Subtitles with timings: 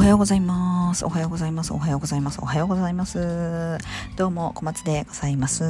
[0.00, 1.04] おはようございます。
[1.04, 1.74] おはようございます。
[1.74, 2.40] おはようございます。
[2.40, 3.76] おはようございます。
[4.16, 5.62] どうも、小松でございます。
[5.62, 5.66] い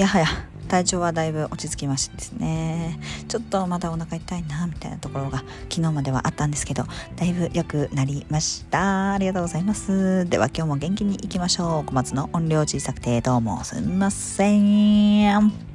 [0.00, 0.26] やはや、
[0.68, 3.00] 体調はだいぶ落ち着きましてですね。
[3.26, 5.38] ちょっとまだお腹痛いな、みたいなところが
[5.68, 6.84] 昨日まではあったんですけど、
[7.16, 9.14] だいぶ良くなりました。
[9.14, 10.24] ありがとうございます。
[10.30, 11.84] では今日も元気にいきましょう。
[11.86, 15.67] 小松の音量小さくてどうもすみません。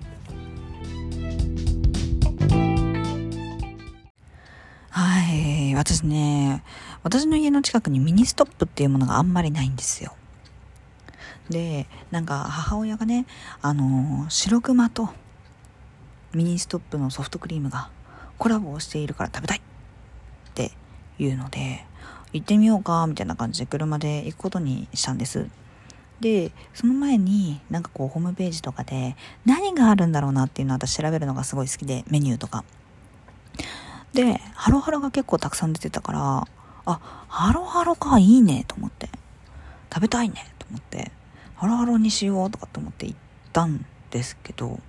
[5.34, 6.64] え私ね、
[7.02, 10.14] 私の家の近くにミニストップっていうものがあんまりないんですよ。
[11.50, 13.26] で、なんか母親がね、
[13.62, 15.10] あの、白熊と
[16.34, 17.90] ミニストップのソフトクリームが
[18.38, 19.62] コラボをしているから食べたいっ
[20.54, 20.72] て
[21.18, 21.86] いうので、
[22.32, 25.48] 行ってみようか、みたいな感じで車で行くことにしたんです。
[26.20, 32.64] で、その前になんかこうホームページとかで何があるんだろうなっていうのを私調べるのがすごい好きで、メニューとか。
[34.14, 36.48] で、ハロハロが結構たくさん出てたから、
[36.86, 39.10] あ、ハロハロか、いいね、と思って。
[39.94, 41.12] 食べたいね、と思って。
[41.56, 43.18] ハロハロにしよう、とかって思って行っ
[43.52, 44.80] たんですけど、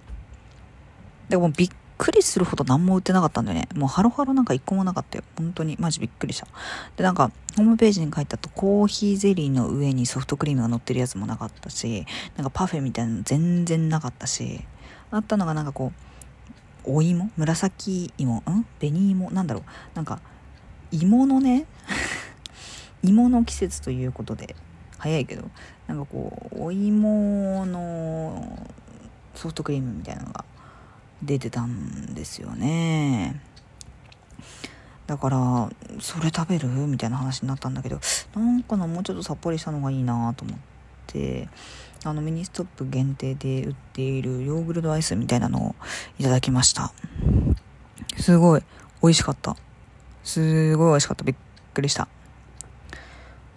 [1.29, 3.69] でもびっくりするほど何も売ってなかったんだよね。
[3.75, 5.25] もうハロハロなんか一個もなかったよ。
[5.37, 6.47] 本当に、マジびっくりした。
[6.97, 14.65] で、なんか、ホームページに書いてあったコーヒーゼリーの上にソフトクリームが乗ってるやつもなかったし、なんかパフェみたいなの全然なかったし、
[15.11, 16.14] あったのがなんかこう、
[16.85, 17.31] お芋？
[17.37, 18.37] 紫芋？
[18.39, 18.67] ん？
[18.81, 19.31] 紅芋？
[19.31, 19.65] なんだろう？
[19.95, 20.21] なんか
[20.91, 21.67] 芋のね
[23.03, 24.55] 芋の季節ということで
[24.99, 25.51] 早いけど
[25.87, 28.69] なんかこうお芋の
[29.35, 30.45] ソフトクリームみたいなのが
[31.23, 33.41] 出てたんですよね。
[35.07, 36.69] だからそれ食べる？
[36.69, 38.01] みたいな話になったんだけど
[38.35, 40.74] なんかなもうちょっとさっぱりしたのがいいなと思って。
[42.05, 45.75] あのミニストップ限定で売っているヨーグルトアイスみたいなのを
[46.19, 46.93] いただきました。
[48.19, 48.63] すごい
[49.03, 49.57] 美味しかった。
[50.23, 51.25] すごい美味しかった。
[51.25, 51.37] びっ
[51.73, 52.09] くりした。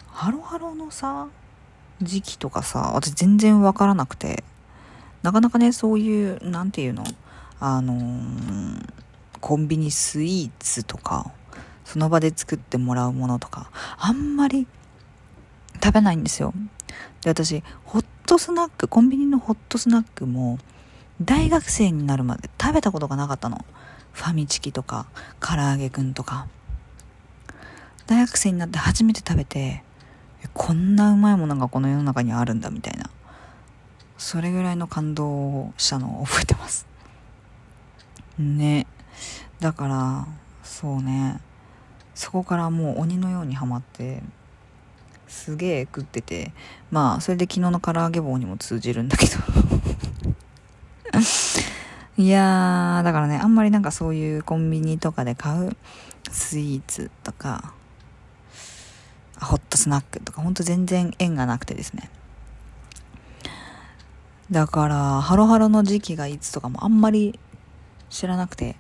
[0.07, 1.27] ハロハロのさ、
[2.01, 4.43] 時期とかさ、私全然わからなくて、
[5.23, 7.03] なかなかね、そういう、なんていうの、
[7.59, 8.93] あのー、
[9.41, 11.31] コンビニスイーツとか、
[11.85, 14.67] その場で作ってもらうものとか、あんまり
[15.87, 16.53] 食べないんですよ。
[17.21, 20.59] で、私、ホットスナック、コンビニのホットスナックも、
[21.21, 23.63] 大学生になるまで食べたことがなかったの。
[24.11, 25.07] ファミチキとか、
[25.39, 26.47] 唐揚げくんとか。
[28.05, 29.81] 大学生になって初めて食べて、
[30.53, 33.09] こんなうまいものがこの世の中にあるんだみたいな。
[34.17, 36.85] それぐらいの感動をしたのを覚えてます。
[38.37, 38.87] ね。
[39.61, 40.27] だから、
[40.63, 41.39] そうね。
[42.13, 44.21] そこからもう鬼のようにハマって、
[45.27, 46.53] すげえ食ってて
[46.91, 49.33] まあそれで昨日の唐揚げ棒にも通じるんだけど。
[52.19, 55.77] いやーだからねあんまりなんかそういうコンビニとかで買う
[56.31, 57.73] スイーツとか
[59.39, 62.09] ホットスナックとかほんと全然縁がなくてですね。
[64.49, 67.39] だからハロハロの時期がいつとかもあんまり
[68.09, 68.75] 知らなくて。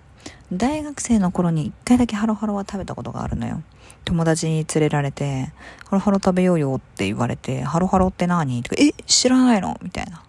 [0.51, 3.61] 大学生の頃に一回だけハロハロは食べたことがあるのよ。
[4.05, 5.51] 友達に連れられて、
[5.85, 8.63] ハロハロ食べようよって言われて、ハロハロって何？
[8.63, 9.77] とか、え、知らないの？
[9.81, 10.23] みたいな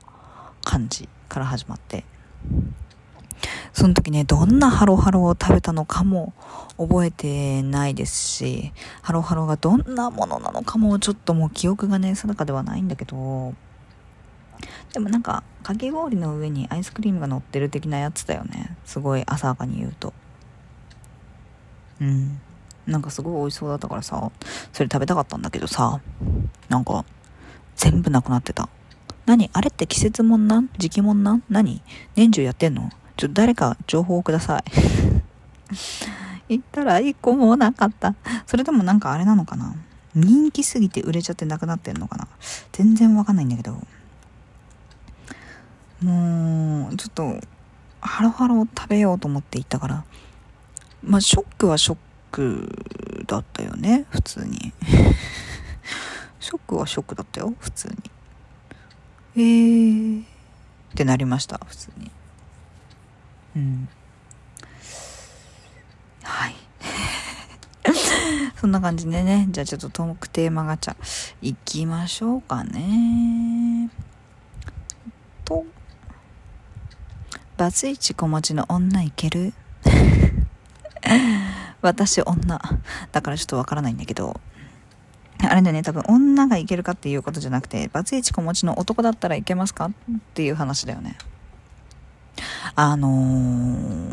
[0.65, 2.05] 感じから始まって。
[3.73, 6.33] その時ね、どんなハロハロを食べたのかも
[6.77, 13.55] 覚えてないですし、ハロハロがどんなものなのかもちょっともう記憶がね、定かではないんだけど、
[14.93, 18.77] でもなんか、かき氷の上にアイスクリームが乗ってる的なやつだよね。
[18.85, 20.13] すごい浅はかに言うと。
[22.01, 22.41] うん。
[22.87, 24.31] なんかすごい美味しそうだったからさ、
[24.73, 26.01] それ食べたかったんだけどさ、
[26.69, 27.05] なんか、
[27.77, 28.69] 全部なくなってた。
[29.27, 29.51] 何？
[29.53, 30.71] あれって季節もんなん？
[30.79, 31.43] 時期もんなん？
[31.51, 31.83] 何？
[32.17, 32.91] 年中やってんの？
[33.17, 34.65] ちょっと誰か情報をください。
[36.49, 38.15] 行ったら一個もなかった。
[38.47, 39.75] それともなんかあれなのかな？
[40.15, 42.27] 人気すぎて売れちゃってなくなってんのかな？
[42.73, 43.79] 全然わかんないんだけど。
[46.03, 47.41] もう、ちょっと、
[48.01, 50.05] ハロハロ食べようと思って行ったから、
[51.03, 51.97] まあ、ショックはショッ
[52.31, 54.73] クだったよね、普通に。
[56.41, 57.95] ショックはショックだったよ、普通に。
[59.37, 60.25] えーっ
[60.95, 62.11] てなりました、普通に。
[63.57, 63.89] うん。
[66.23, 66.55] はい。
[68.61, 70.97] そんな感じでね、じゃあちょっとトークテーマガチャ
[71.41, 73.91] 行きましょうかね。
[75.45, 75.65] と、
[77.59, 79.53] バツイチ子持ちの女いける？
[81.83, 82.61] 私女。
[83.11, 84.41] だからちょっとわからないんだけど。
[85.41, 89.91] あれだよね、多分女がいけるかっていうことじゃなくて、バツイチ子持ちの男だったらいけますかっ
[90.35, 91.19] ていう話だよね。
[92.77, 94.13] あのー、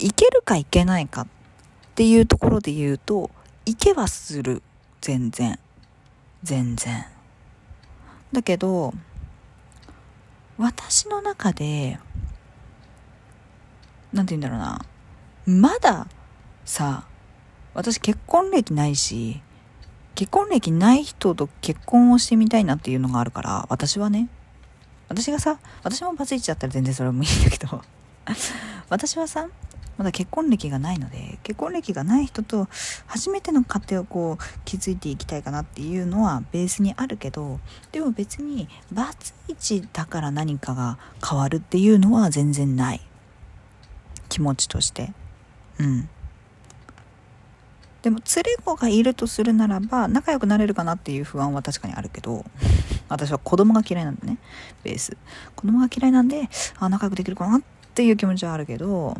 [0.00, 1.26] いけるかいけないかっ
[1.94, 3.30] ていうところで言うと、
[3.64, 4.60] いけはする。
[5.00, 5.60] 全然。
[6.42, 7.06] 全然。
[8.32, 8.92] だけど、
[10.58, 12.00] 私の中で、
[14.12, 14.84] なんて言うんだろうな。
[15.46, 16.06] まだ
[16.64, 17.04] さ、
[17.74, 19.40] 私結婚歴ないし、
[20.14, 24.28] 結婚歴ない人と結婚をしてみたいなっていうのがあるから、私はね、
[25.08, 27.82] 私がさ、私もバツイチだったら全然それもいいんだけど、
[28.90, 29.48] 私はさ、
[30.00, 32.68] まだ結婚歴がないので結婚歴がない人と
[33.06, 37.60] 初めての家庭をこう築いていきたいかなっていうのはベースにあるけど
[37.92, 43.02] でも別にバツイチだから何かが変わるっていうのは全然ない。
[44.30, 45.12] 気持ちとして。
[45.78, 46.08] うん。
[48.02, 52.46] でも連れ子がいるとするならば仲良くなれるかなっていう不安は確かにあるけど
[53.10, 54.38] 私は子供が嫌いなんでね
[54.82, 55.18] ベース。
[55.54, 56.48] 子供が嫌いなんで
[56.78, 57.62] あ仲良くできるかなっ
[57.94, 59.14] ていう気持ちはあるけど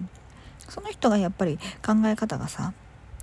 [0.71, 2.73] その人がやっぱり考え方がさ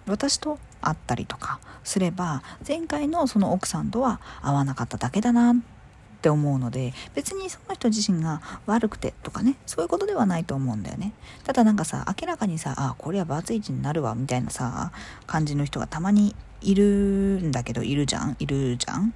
[0.05, 5.76] 私と会ったりとかすれば前回のその奥さんとは合わなかっただけだなって
[6.17, 11.13] って思うので別にその人自身が悪くてとかねそういうことではないと思うんだよね。
[11.43, 14.91] ただなんかさ明らかにさあこれはバツイチになるわみたいなさ
[15.27, 18.35] 感じの人がたまにいるんだけどいるじゃん？
[18.39, 19.13] いるじゃん？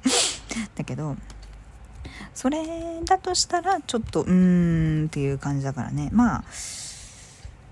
[0.76, 1.16] だけど
[2.34, 6.10] それだとしたらちょっとうーんっていう感じだからね。
[6.12, 6.44] まあ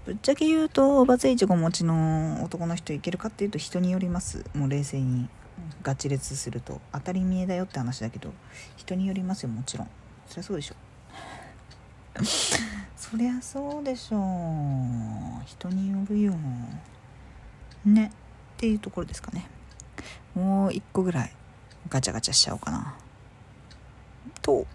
[0.06, 4.43] ぶっちゃけ言うとバツイチゴ持ちの男の人いけるかっていうと人によります。
[4.55, 5.29] もう冷静に。
[5.82, 8.32] ガチ列すると当たり前だよって話だけど
[8.76, 9.88] 人によりますよもちろん。
[10.26, 10.75] そりゃそうでしょ。
[12.96, 14.20] そりゃそうでしょう。
[15.46, 16.34] 人によるよ。
[17.84, 18.06] ね。
[18.06, 18.10] っ
[18.58, 19.46] ていうところですかね。
[20.34, 21.32] もう一個ぐらい
[21.88, 22.94] ガチャガチャしちゃおうかな。
[24.43, 24.66] と。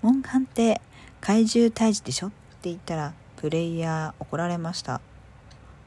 [0.00, 0.80] モンハンって
[1.20, 2.28] 怪獣退治でしょ？
[2.28, 2.36] って
[2.70, 5.00] 言ったらプレイヤー怒られました。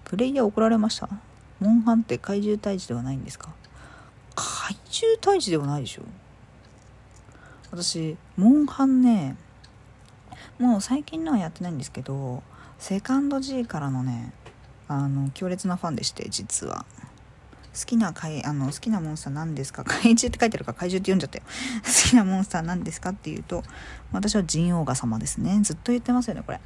[0.04, 1.10] プレイヤー怒られました？
[1.62, 3.50] モンハンって怪獣退治ではないんですか？
[4.36, 6.02] 怪獣退治ではないでしょ。
[7.72, 9.38] 私モンハンね
[10.60, 12.44] もう最近のはやってないんですけど
[12.80, 14.34] セカンド G からのね
[14.90, 16.86] あの強烈なファンでして実は。
[17.74, 19.84] 好きな怪あの好きなモンスター何ですか？
[19.88, 21.44] 怪獣って書いてあるから怪獣って読んじゃったよ。
[21.86, 23.64] 好きなモンスター何ですかっていうと
[24.12, 25.60] 私はジンオーガ様ですね。
[25.64, 26.60] ずっと言ってますよねこれ。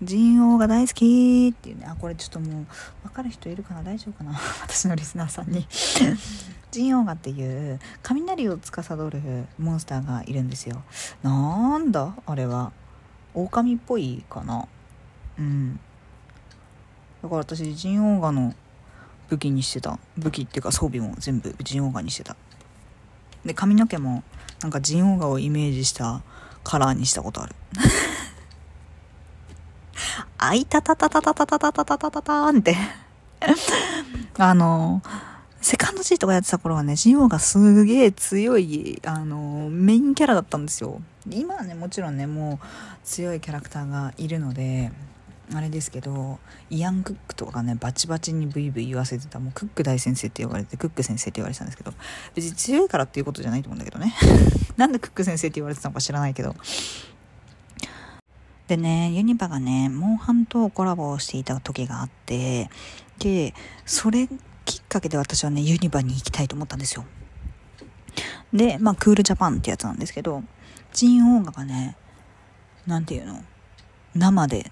[0.00, 1.86] 人王が大好きっていうね。
[1.88, 2.66] あこれちょっともう
[3.02, 3.82] 分かる人いるかな？
[3.82, 4.32] 大丈夫かな？
[4.62, 5.66] 私のリスナーさんに。
[6.70, 10.82] 人王がっていう雷を司るモンスターがいるんですよ。
[11.22, 12.14] なんだ？
[12.26, 12.72] あれは。
[13.34, 14.66] 狼っぽいかな？
[15.38, 15.80] うん。
[17.22, 18.54] だから私ジンオーガの
[19.28, 22.36] 武器にしてた武器っていうか装備も全部ジンオーガにしてた
[23.44, 24.22] で髪の毛も
[24.60, 26.22] なんかジンオーガをイメージした
[26.64, 27.54] カラーにしたことある
[30.38, 32.76] あいたたたたたたたたたたたたたんって
[34.36, 35.02] あの、
[35.60, 41.00] セカンド G とかやってた頃はね、ジンオがすげえ強い、あの、メインキャラだったんですよ。
[41.28, 42.66] 今はね、もちろんね、もう
[43.04, 44.92] 強いキャラクターがいるので、
[45.54, 51.94] あれですけど、イアン・クックとかね、バチバチにブイブイ言わせてた、もうクック大先生って呼ばれて、クック先生って言われてたんですけど、
[52.34, 54.14] 別に強いからっていうことじゃないと思うんだけどね。
[54.76, 56.54] なんでクック先生って言われてたのか知らないけど、
[58.66, 62.68] でね、ユニバがね、モンハンとコラボをしていた時があって、
[63.18, 63.54] で、
[63.86, 64.28] それ
[64.66, 67.06] きっかけで私はね、ユニバに行きたいと思ったんですよ。
[68.52, 70.42] で、まあ、クールジャパンってやつなんですけど、
[70.92, 71.96] ジンオーガがね、
[72.86, 73.42] なんていうの？
[74.14, 74.70] 生で、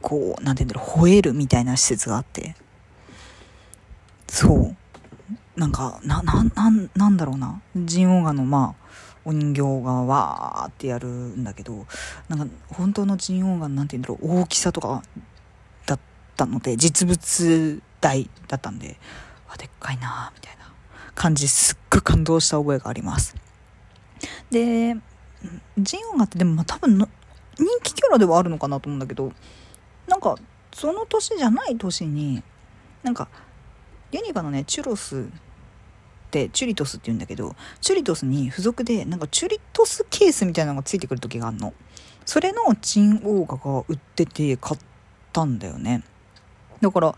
[0.00, 2.54] こう、なんていうんだろう、吠えるみたいな施設があって、
[4.28, 4.76] そう。
[5.58, 7.62] なんか、な、な、ななんだろうな。
[7.76, 8.86] ジンオーガの、まあ、
[9.26, 11.84] お人形がわーってやるんだけど
[12.28, 15.02] なんか本当の人王が何て言うんだろう大きさとか
[15.84, 15.98] だっ
[16.36, 18.96] たので実物大だったんで
[19.48, 20.72] わでっかいなみたいな
[21.16, 23.34] 感じすっごい感動した覚えがあります
[24.52, 24.94] で
[25.76, 27.08] ジンオガってでもまあ多分の
[27.58, 29.32] 人気キャラではあるのかなと思うんだけど
[30.16, 30.36] なんか
[30.72, 32.42] その年じゃない年に
[33.02, 33.28] なんか
[34.12, 35.22] ユニバのねチュロスっ
[36.30, 41.74] てチュリトスって言うんだけどチュリトスに付属でなんかチュリトスケースみたいなのがついてくる時があるの
[42.24, 44.80] それのチンオーガが売ってて買っ
[45.34, 46.02] たんだよね
[46.80, 47.14] だから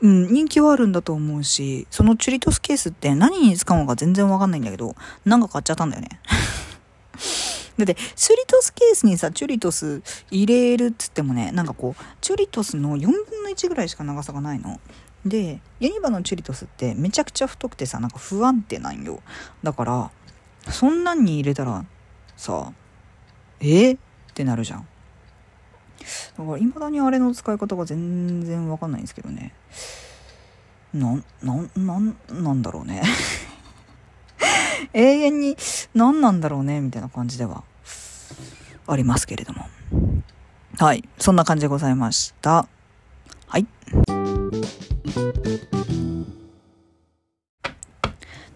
[0.00, 6.20] うん、人気はあるんだと思うし、そのチュリトスケースって何に使うのか全然わかんないんだけど、なんか買っちゃったんだよね。
[7.78, 14.80] だって、チュリトスケースにさ、チュリトス入れるっつってもね、なんかこう、チュリトスの4分の1ぐらいしか長さがないの。
[15.26, 19.20] でユニバのチュリトスってめちゃくちゃ太くてさなんか不安定なんよ
[19.64, 20.10] だから
[20.70, 21.84] そんなんに入れたら
[22.36, 22.72] さ
[23.60, 23.94] え？
[23.94, 23.98] っ
[24.32, 24.86] てなるじゃん
[26.38, 29.52] だから未だにあれの使い方が全然わかんないんですけどね
[30.94, 33.02] な、な、なん、なんだろうね。
[34.94, 35.56] 永遠に
[35.94, 37.62] 何なんだろうね、みたいな感じでは
[38.88, 39.66] ありますけれども。
[40.78, 41.04] はい。
[41.18, 42.66] そんな感じでございました。
[43.46, 43.66] はい。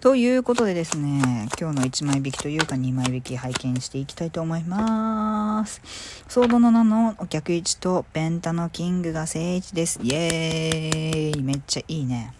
[0.00, 5.80] ということでですね、今日の1枚引きというか2枚引き拝見していきたいと思います。
[6.28, 10.00] ソードの名のお客1とペンタのキングが正位です。
[10.02, 12.34] イエーイめっちゃいいね。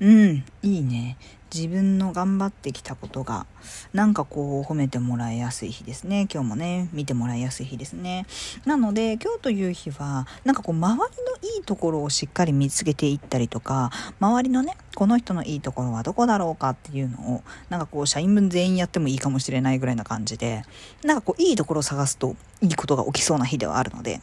[0.00, 1.18] うん、いいね。
[1.54, 3.44] 自分の頑張ってきたことが
[3.92, 6.28] なんかこう褒めてもらいやすい日ですね。
[6.32, 8.24] 今日もね見てもらいやすい日ですね。
[8.64, 13.90] なので今日という日はなんかこう周りのいいところをしっかり見つけていったりとか
[14.20, 20.62] 周りのねこの人のいいところはどこだろうかっていうのをなんかこう社員分全員やってもいいかもしれないぐらいな感じで
[21.04, 24.20] なんかこういいところを探すといいことが起きそうな日ではあるので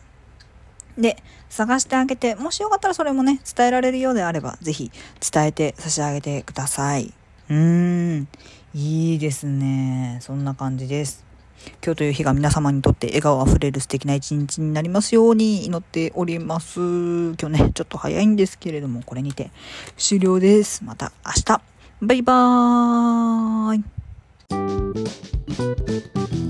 [0.98, 4.92] で、探してあげて、もしよかったらそれもね、伝えられるようであれば、ぜひ
[5.32, 7.14] 伝えて差し上げてください。
[7.50, 8.28] うーん、
[8.74, 10.20] いいですね。
[10.22, 11.26] そんな感じです。
[11.84, 16.80] 今日という日が皆様にとって笑顔あふれる素敵な一日になりますように祈っております。
[16.80, 19.52] 今日ね、ちょっと早いんですけれども、これにて
[19.98, 20.84] 終了です。
[20.84, 21.62] また明日。
[22.00, 23.82] バイバー
[26.44, 26.48] イ。